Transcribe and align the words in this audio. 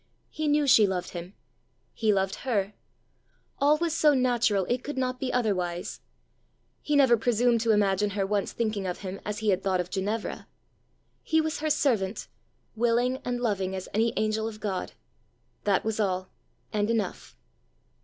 He 0.31 0.47
knew 0.47 0.65
she 0.65 0.87
loved 0.87 1.11
him; 1.11 1.35
he 1.93 2.11
loved 2.11 2.37
her; 2.37 2.73
all 3.59 3.77
was 3.77 3.95
so 3.95 4.15
natural 4.15 4.65
it 4.65 4.83
could 4.83 4.97
not 4.97 5.19
be 5.19 5.31
otherwise: 5.31 6.01
he 6.81 6.95
never 6.95 7.15
presumed 7.15 7.61
to 7.61 7.71
imagine 7.71 8.09
her 8.17 8.25
once 8.25 8.51
thinking 8.51 8.87
of 8.87 9.01
him 9.01 9.21
as 9.25 9.37
he 9.45 9.49
had 9.51 9.61
thought 9.61 9.79
of 9.79 9.91
Ginevra. 9.91 10.47
He 11.21 11.39
was 11.39 11.59
her 11.59 11.69
servant, 11.69 12.27
willing 12.75 13.17
and 13.23 13.39
loving 13.39 13.75
as 13.75 13.87
any 13.93 14.11
angel 14.17 14.47
of 14.47 14.59
God: 14.59 14.93
that 15.65 15.85
was 15.85 15.99
all 15.99 16.29
and 16.73 16.89
enough! 16.89 17.37